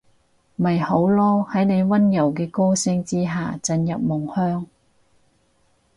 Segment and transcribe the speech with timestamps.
[0.55, 4.65] 咪好囉，喺你溫柔嘅歌聲之下進入夢鄉